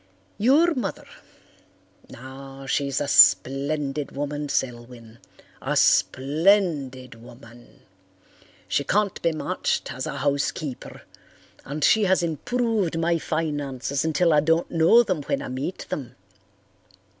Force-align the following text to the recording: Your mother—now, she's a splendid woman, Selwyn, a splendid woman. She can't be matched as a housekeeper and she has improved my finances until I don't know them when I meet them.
Your 0.39 0.73
mother—now, 0.73 2.65
she's 2.65 2.99
a 2.99 3.07
splendid 3.07 4.13
woman, 4.13 4.49
Selwyn, 4.49 5.19
a 5.61 5.77
splendid 5.77 7.13
woman. 7.13 7.81
She 8.67 8.83
can't 8.83 9.21
be 9.21 9.31
matched 9.31 9.93
as 9.93 10.07
a 10.07 10.17
housekeeper 10.17 11.03
and 11.65 11.83
she 11.83 12.05
has 12.05 12.23
improved 12.23 12.97
my 12.97 13.19
finances 13.19 14.03
until 14.03 14.33
I 14.33 14.39
don't 14.39 14.71
know 14.71 15.03
them 15.03 15.21
when 15.25 15.39
I 15.43 15.49
meet 15.49 15.85
them. 15.89 16.15